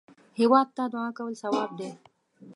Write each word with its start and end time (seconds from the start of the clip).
هېواد 0.39 0.67
ته 0.75 0.83
دعا 0.93 1.09
کول 1.17 1.33
ثواب 1.41 1.69
دی 1.79 1.89